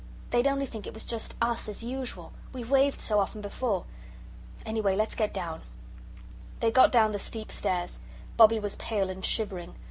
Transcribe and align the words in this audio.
"They'd 0.31 0.47
only 0.47 0.65
think 0.65 0.87
it 0.87 0.95
was 0.95 1.05
just 1.05 1.35
US, 1.43 1.69
as 1.69 1.83
usual. 1.83 2.33
We've 2.53 2.71
waved 2.71 3.03
so 3.03 3.19
often 3.19 3.39
before. 3.39 3.85
Anyway, 4.65 4.95
let's 4.95 5.13
get 5.13 5.31
down." 5.31 5.61
They 6.59 6.71
got 6.71 6.91
down 6.91 7.11
the 7.11 7.19
steep 7.19 7.51
stairs. 7.51 7.99
Bobbie 8.35 8.59
was 8.59 8.75
pale 8.77 9.11
and 9.11 9.23
shivering. 9.23 9.75